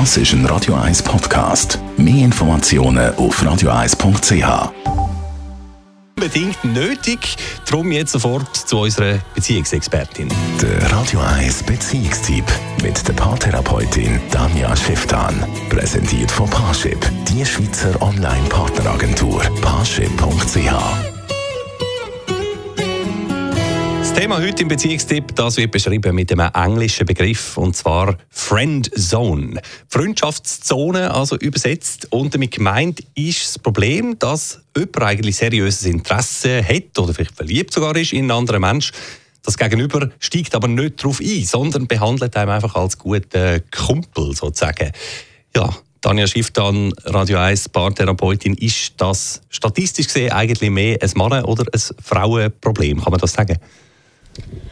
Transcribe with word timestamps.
Das 0.00 0.16
ist 0.16 0.32
ein 0.32 0.44
Radio 0.46 0.74
1 0.74 1.04
Podcast. 1.04 1.78
Mehr 1.96 2.24
Informationen 2.24 3.14
auf 3.14 3.40
radio1.ch. 3.40 4.72
Unbedingt 6.16 6.64
nötig. 6.64 7.36
Darum 7.70 7.92
jetzt 7.92 8.10
sofort 8.10 8.56
zu 8.56 8.80
unserer 8.80 9.20
Beziehungsexpertin. 9.36 10.28
Der 10.60 10.90
Radio 10.90 11.20
1 11.20 11.62
Beziehungstyp 11.62 12.44
mit 12.82 13.06
der 13.06 13.12
Paartherapeutin 13.12 14.20
Danja 14.32 14.74
Schifftan. 14.74 15.46
Präsentiert 15.70 16.32
von 16.32 16.50
Paarship, 16.50 16.98
die 17.28 17.46
Schweizer 17.46 18.02
Online-Partneragentur. 18.02 19.42
Paarship.ch 19.62 21.13
Thema 24.14 24.40
heute 24.40 24.62
im 24.62 24.68
Beziehungstipp, 24.68 25.34
das 25.34 25.56
wird 25.56 25.72
beschrieben 25.72 26.14
mit 26.14 26.30
einem 26.30 26.48
englischen 26.54 27.04
Begriff 27.04 27.58
und 27.58 27.74
zwar 27.74 28.16
Friend 28.30 28.88
Zone. 28.96 29.60
Freundschaftszone, 29.88 31.12
also 31.12 31.36
übersetzt. 31.36 32.06
Und 32.10 32.32
damit 32.32 32.52
gemeint 32.52 33.00
ist 33.16 33.44
das 33.44 33.58
Problem, 33.58 34.16
dass 34.20 34.60
jemand 34.76 35.02
eigentlich 35.02 35.34
seriöses 35.34 35.86
Interesse 35.86 36.62
hat 36.62 36.96
oder 36.96 37.12
vielleicht 37.12 37.34
verliebt 37.34 37.72
sogar 37.72 37.96
ist 37.96 38.12
in 38.12 38.20
einen 38.20 38.30
anderen 38.30 38.60
Menschen. 38.60 38.94
Das 39.42 39.58
Gegenüber 39.58 40.08
steigt 40.20 40.54
aber 40.54 40.68
nicht 40.68 41.02
darauf 41.02 41.20
ein, 41.20 41.44
sondern 41.44 41.88
behandelt 41.88 42.36
einem 42.36 42.52
einfach 42.52 42.76
als 42.76 42.96
guten 42.96 43.62
Kumpel 43.72 44.36
sozusagen. 44.36 44.92
Ja, 45.56 45.74
Tanja 46.00 46.28
Schifftan, 46.28 46.92
Radio 47.04 47.38
1 47.38 47.68
Paartherapeutin, 47.70 48.54
ist 48.54 48.94
das 48.96 49.40
statistisch 49.48 50.06
gesehen 50.06 50.30
eigentlich 50.30 50.70
mehr 50.70 50.98
ein 51.02 51.10
Mann- 51.16 51.44
oder 51.44 51.64
ein 51.72 51.80
Frauenproblem? 52.00 53.02
Kann 53.02 53.10
man 53.10 53.20
das 53.20 53.32
sagen? 53.32 53.58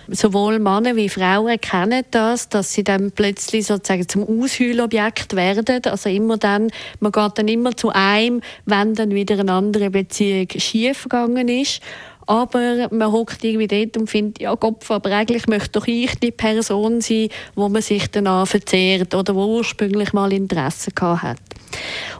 Sowohl 0.09 0.59
Männer 0.59 0.97
wie 0.97 1.09
Frauen 1.09 1.61
kennen 1.61 2.05
das, 2.11 2.49
dass 2.49 2.73
sie 2.73 2.85
dann 2.85 3.13
plötzlich 3.13 3.67
sozusagen 3.67 4.09
zum 4.09 4.43
Aushüllobjekt 4.43 5.35
werden. 5.35 5.85
Also 5.85 6.09
immer 6.09 6.37
dann, 6.37 6.71
man 7.01 7.13
geht 7.13 7.33
dann 7.37 7.49
immer 7.49 7.77
zu 7.77 7.91
einem, 7.91 8.43
wenn 8.67 8.95
dann 8.95 9.11
wieder 9.11 9.39
eine 9.39 9.53
andere 9.53 9.91
Beziehung 9.91 10.49
schiefgegangen 10.57 11.49
ist. 11.49 11.81
Aber 12.27 12.89
man 12.93 13.11
hockt 13.11 13.43
irgendwie 13.43 13.67
dort 13.67 13.97
und 13.97 14.09
findet, 14.09 14.41
ja 14.41 14.55
Gott, 14.55 14.89
aber 14.91 15.11
eigentlich 15.11 15.49
möchte 15.49 15.73
doch 15.73 15.87
ich 15.89 16.15
die 16.21 16.31
Person 16.31 17.01
sein, 17.01 17.29
wo 17.57 17.69
man 17.69 17.83
sich 17.83 18.11
danach 18.11 18.47
verzehrt 18.47 19.15
oder 19.15 19.35
wo 19.35 19.57
ursprünglich 19.57 20.13
mal 20.13 20.33
Interesse 20.33 20.93
gehabt 20.93 21.23
hat. 21.23 21.39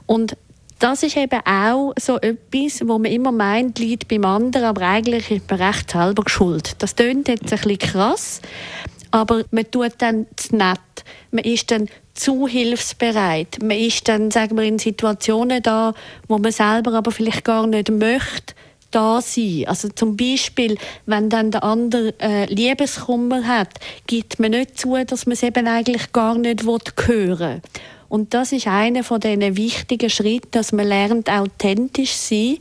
Und 0.07 0.37
das 0.83 1.05
ist 1.05 1.17
eben 1.17 1.41
auch 1.45 1.93
so 1.97 2.19
etwas, 2.19 2.87
wo 2.87 2.99
man 2.99 3.13
immer 3.13 3.31
meint, 3.31 3.79
liegt 3.79 4.09
beim 4.09 4.25
anderen, 4.25 4.67
aber 4.67 4.83
eigentlich 4.83 5.31
ist 5.31 5.49
man 5.49 5.63
recht 5.63 5.91
selber 5.93 6.25
schuld. 6.27 6.75
Das 6.81 6.97
klingt 6.97 7.29
jetzt 7.29 7.53
ein 7.53 7.61
bisschen 7.61 7.79
krass, 7.79 8.43
aber 9.13 9.45
man 9.53 9.71
tut 9.71 9.93
dann 9.99 10.27
zu 10.37 10.57
nett. 10.57 10.81
Man 11.31 11.45
ist 11.45 11.71
dann 11.71 11.89
zu 12.15 12.49
hilfsbereit. 12.49 13.59
Man 13.63 13.79
ist 13.79 14.09
dann, 14.09 14.33
sagen 14.33 14.57
wir, 14.57 14.65
in 14.65 14.81
Situationen 14.81 15.63
da, 15.63 15.95
wo 16.27 16.39
man 16.39 16.51
selber 16.51 16.95
aber 16.95 17.13
vielleicht 17.13 17.45
gar 17.45 17.67
nicht 17.69 17.89
möchte 17.89 18.55
da 18.91 19.21
sein. 19.21 19.65
Also 19.67 19.89
zum 19.89 20.17
Beispiel, 20.17 20.77
wenn 21.07 21.29
dann 21.29 21.51
der 21.51 21.65
andere 21.65 22.15
äh, 22.21 22.53
Liebeskummer 22.53 23.47
hat, 23.47 23.71
gibt 24.07 24.39
man 24.39 24.51
nicht 24.51 24.79
zu, 24.79 24.97
dass 25.05 25.27
man 25.27 25.35
es 25.35 25.43
eben 25.43 25.67
eigentlich 25.67 26.13
gar 26.13 26.37
nicht 26.37 26.65
hören 26.65 27.07
will. 27.07 27.61
Und 28.13 28.35
das 28.35 28.53
ist 28.53 28.67
einer 28.67 29.05
von 29.05 29.21
diesen 29.21 29.57
wichtigen 29.57 30.11
Schritten, 30.11 30.51
dass 30.51 30.71
man 30.73 30.87
lernt, 30.87 31.31
authentisch 31.31 32.15
zu 32.15 32.35
sein, 32.35 32.59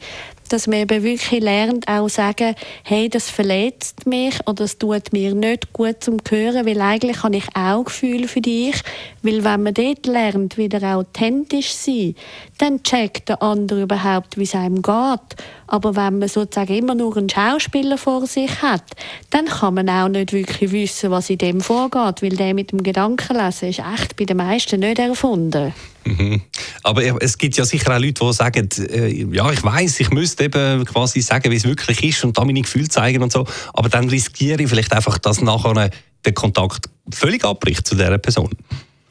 dass 0.51 0.67
man 0.67 0.79
eben 0.79 1.03
wirklich 1.03 1.41
lernt, 1.41 1.87
auch 1.87 2.09
sagen, 2.09 2.55
hey, 2.83 3.09
das 3.09 3.29
verletzt 3.29 4.05
mich 4.05 4.39
oder 4.45 4.63
das 4.63 4.77
tut 4.77 5.13
mir 5.13 5.33
nicht 5.33 5.71
gut 5.73 6.03
zum 6.03 6.17
Hören, 6.29 6.65
weil 6.65 6.81
eigentlich 6.81 7.23
habe 7.23 7.37
ich 7.37 7.45
auch 7.55 7.85
Gefühl 7.85 8.27
für 8.27 8.41
dich. 8.41 8.81
Weil 9.21 9.43
wenn 9.43 9.63
man 9.63 9.73
dort 9.73 10.05
lernt, 10.05 10.57
wieder 10.57 10.95
authentisch 10.95 11.73
sein, 11.73 12.15
dann 12.57 12.83
checkt 12.83 13.29
der 13.29 13.41
andere 13.41 13.83
überhaupt, 13.83 14.37
wie 14.37 14.43
es 14.43 14.55
einem 14.55 14.81
geht. 14.81 15.35
Aber 15.67 15.95
wenn 15.95 16.19
man 16.19 16.27
sozusagen 16.27 16.75
immer 16.75 16.95
nur 16.95 17.15
einen 17.15 17.29
Schauspieler 17.29 17.97
vor 17.97 18.27
sich 18.27 18.61
hat, 18.61 18.83
dann 19.29 19.45
kann 19.45 19.75
man 19.75 19.89
auch 19.89 20.09
nicht 20.09 20.33
wirklich 20.33 20.71
wissen, 20.71 21.11
was 21.11 21.29
in 21.29 21.37
dem 21.37 21.61
vorgeht, 21.61 22.21
weil 22.21 22.35
der 22.35 22.53
mit 22.53 22.71
dem 22.71 22.83
Gedankenlesen 22.83 23.69
ist 23.69 23.79
echt 23.79 24.15
bei 24.17 24.25
den 24.25 24.37
meisten 24.37 24.81
nicht 24.81 24.99
erfunden. 24.99 25.73
Mhm. 26.03 26.41
Aber 26.83 27.03
es 27.21 27.37
gibt 27.37 27.57
ja 27.57 27.65
sicher 27.65 27.95
auch 27.95 27.99
Leute, 27.99 28.25
die 28.25 28.33
sagen, 28.33 28.69
äh, 28.89 29.25
ja, 29.33 29.51
ich 29.51 29.63
weiß, 29.63 29.99
ich 29.99 30.09
müsste 30.09 30.45
eben 30.45 30.85
quasi 30.85 31.21
sagen, 31.21 31.51
wie 31.51 31.55
es 31.55 31.63
wirklich 31.63 32.03
ist 32.03 32.23
und 32.23 32.37
da 32.37 32.43
meine 32.43 32.61
Gefühle 32.61 32.89
zeigen 32.89 33.21
und 33.21 33.31
so, 33.31 33.45
aber 33.73 33.89
dann 33.89 34.09
riskiere 34.09 34.61
ich 34.61 34.69
vielleicht 34.69 34.93
einfach, 34.93 35.17
dass 35.19 35.41
nachher 35.41 35.91
der 36.25 36.33
Kontakt 36.33 36.89
völlig 37.13 37.43
abbricht 37.43 37.87
zu 37.87 37.95
dieser 37.95 38.17
Person. 38.17 38.49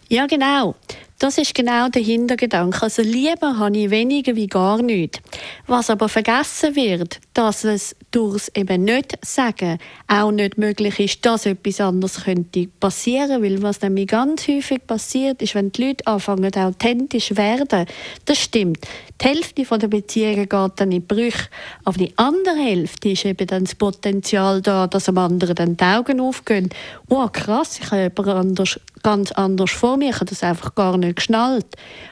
Ja, 0.09 0.27
genau. 0.27 0.75
Das 1.21 1.39
ist 1.39 1.55
genau 1.55 1.89
der 1.89 2.03
Hintergedanke. 2.03 2.83
Also 2.83 3.03
lieber 3.03 3.59
habe 3.59 3.77
ich 3.77 3.91
weniger 3.91 4.35
wie 4.35 4.47
gar 4.47 4.81
nichts. 4.83 5.21
Was 5.67 5.91
aber 5.91 6.09
vergessen 6.09 6.75
wird, 6.75 7.21
dass 7.35 7.65
es 7.65 7.95
durchs 8.11 8.51
eben 8.55 8.85
nicht 8.85 9.17
sagen 9.25 9.79
auch 10.09 10.33
nicht 10.33 10.59
möglich 10.59 10.99
ist, 10.99 11.25
dass 11.25 11.47
etwas 11.47 11.81
anderes 11.81 12.25
könnte 12.25 12.67
passieren, 12.81 13.43
weil 13.43 13.63
was 13.63 13.81
nämlich 13.83 14.09
ganz 14.09 14.49
häufig 14.49 14.85
passiert, 14.87 15.41
ist, 15.41 15.55
wenn 15.55 15.71
die 15.71 15.87
Leute 15.87 16.07
anfangen 16.07 16.53
authentisch 16.55 17.37
werden, 17.37 17.87
das 18.25 18.39
stimmt. 18.39 18.79
Die 19.21 19.29
Hälfte 19.29 19.63
der 19.63 19.89
Beziehungen 19.89 20.49
geht 20.49 20.73
dann 20.77 20.93
in 20.93 21.07
Brüche, 21.07 21.49
aber 21.85 21.99
die 21.99 22.17
andere 22.17 22.57
Hälfte 22.57 23.11
ist 23.11 23.25
eben 23.25 23.47
dann 23.47 23.65
das 23.65 23.75
Potenzial 23.75 24.61
da, 24.63 24.87
dass 24.87 25.09
am 25.09 25.19
anderen 25.19 25.55
dann 25.55 25.77
die 25.77 25.85
Augen 25.85 26.21
aufgehen. 26.21 26.71
Oh 27.09 27.29
krass, 27.31 27.79
ich 27.81 27.91
habe 27.91 28.11
jemand 28.17 28.29
anders, 28.29 28.81
ganz 29.03 29.31
anders 29.33 29.71
vor 29.71 29.97
mir, 29.97 30.11
ich 30.11 30.17
habe 30.17 30.25
das 30.25 30.43
einfach 30.43 30.75
gar 30.75 30.97
nicht 30.97 31.17
geschnallt. 31.17 31.67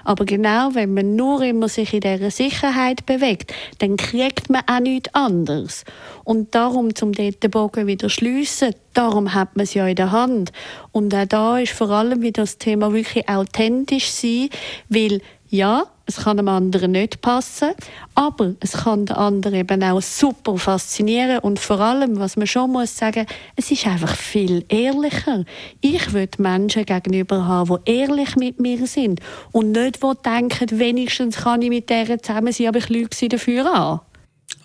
Aber 0.05 0.25
genau, 0.27 0.71
wenn 0.75 0.95
man 0.95 1.17
nur 1.17 1.43
immer 1.43 1.69
sich 1.69 1.95
in 1.95 2.01
dieser 2.01 2.31
Sicherheit 2.31 3.05
bewegt, 3.07 3.53
dann 3.79 3.97
kriegt 3.97 4.51
man 4.51 4.63
auch 4.67 4.81
nichts 4.81 5.09
anderes. 5.19 5.85
Und 6.25 6.55
darum, 6.55 6.95
zum 6.95 7.13
dort 7.13 7.43
den 7.43 7.51
Bogen 7.51 7.87
wieder 7.87 8.09
schliessen, 8.09 8.75
darum 8.95 9.35
hat 9.35 9.57
man 9.57 9.65
es 9.65 9.75
ja 9.75 9.87
in 9.87 9.97
der 9.97 10.13
Hand. 10.13 10.53
Und 10.93 11.15
auch 11.15 11.27
da 11.27 11.59
ist 11.59 11.73
vor 11.73 11.91
allem 11.91 12.23
wieder 12.23 12.43
das 12.43 12.59
Thema 12.59 12.93
wirklich 12.93 13.29
authentisch 13.29 14.11
sein, 14.11 14.49
weil 14.89 15.21
ja, 15.51 15.85
es 16.05 16.17
kann 16.17 16.39
einem 16.39 16.49
anderen 16.49 16.93
nicht 16.93 17.21
passen, 17.21 17.71
aber 18.15 18.55
es 18.61 18.73
kann 18.73 19.07
den 19.07 19.17
anderen 19.17 19.55
eben 19.55 19.83
auch 19.83 20.01
super 20.01 20.57
faszinieren 20.57 21.39
und 21.41 21.59
vor 21.59 21.81
allem, 21.81 22.19
was 22.19 22.37
man 22.37 22.47
schon 22.47 22.73
muss 22.73 22.97
sagen, 22.97 23.27
es 23.57 23.71
ist 23.71 23.87
einfach 23.87 24.15
viel 24.15 24.65
ehrlicher. 24.69 25.45
Ich 25.81 26.13
will 26.13 26.29
Menschen 26.39 26.85
gegenüber 26.85 27.47
haben, 27.47 27.79
die 27.85 27.93
ehrlich 27.93 28.37
mit 28.37 28.61
mir 28.61 28.87
sind 28.87 29.21
und 29.53 29.73
nicht, 29.73 30.03
die 30.03 30.13
denken, 30.25 30.79
wenigstens 30.79 31.37
kann 31.37 31.63
ich 31.63 31.71
mit 31.71 31.91
der 31.91 32.23
zusammen 32.23 32.53
sein, 32.53 32.69
aber 32.69 32.79
ich 32.79 32.89
lüge 32.89 33.15
sie 33.15 33.29
dafür 33.29 33.73
an. 33.73 34.01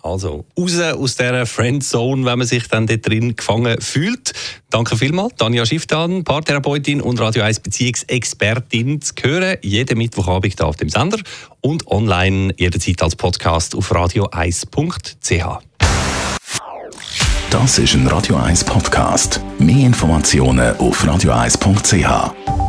Also 0.02 0.44
raus 0.58 0.78
aus 0.78 1.16
dieser 1.16 1.46
Friendzone, 1.46 2.24
wenn 2.24 2.38
man 2.38 2.46
sich 2.46 2.68
dann 2.68 2.86
dort 2.86 3.06
drin 3.08 3.36
gefangen 3.36 3.80
fühlt. 3.80 4.32
Danke 4.70 4.96
vielmals, 4.96 5.34
Tanja 5.36 5.64
Schifftan, 5.64 6.24
Paartherapeutin 6.24 7.00
und 7.00 7.20
Radio 7.20 7.42
1 7.42 7.60
Beziehungsexpertin 7.60 9.00
zu 9.00 9.14
hören. 9.22 9.56
Jeden 9.62 9.98
Mittwochabend 9.98 10.54
hier 10.58 10.66
auf 10.66 10.76
dem 10.76 10.88
Sender 10.88 11.18
und 11.60 11.86
online 11.86 12.54
jederzeit 12.58 13.02
als 13.02 13.16
Podcast 13.16 13.74
auf 13.74 13.92
radio1.ch. 13.92 15.58
Das 17.50 17.78
ist 17.78 17.94
ein 17.94 18.06
Radio 18.08 18.36
1 18.36 18.64
Podcast. 18.64 19.40
Mehr 19.58 19.86
Informationen 19.86 20.76
auf 20.76 21.04
radio1.ch. 21.04 22.63